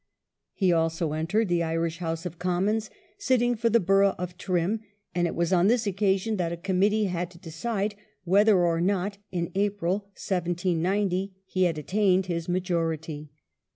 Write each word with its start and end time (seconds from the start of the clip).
He 0.53 0.71
also 0.73 1.13
entered 1.13 1.47
the 1.47 1.61
Irish 1.61 1.99
House 1.99 2.25
of 2.25 2.39
Commons, 2.39 2.89
sitting 3.19 3.53
for 3.55 3.69
the 3.69 3.79
borough 3.79 4.15
of 4.17 4.35
Trim, 4.35 4.79
and 5.13 5.27
it 5.27 5.35
was 5.35 5.53
on 5.53 5.67
this 5.67 5.85
occasion 5.85 6.37
that 6.37 6.51
a 6.51 6.57
committee 6.57 7.03
had 7.03 7.29
to 7.29 7.37
decide 7.37 7.93
whether 8.23 8.65
or 8.65 8.81
not, 8.81 9.19
in 9.31 9.51
April, 9.53 10.05
1790, 10.17 11.35
he 11.45 11.63
had 11.65 11.77
attained 11.77 12.25
his 12.25 12.49
majority. 12.49 13.29